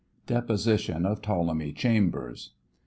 Deposition 0.25 1.05
of 1.05 1.21
Ptolemy 1.21 1.71
Chambers. 1.73 2.53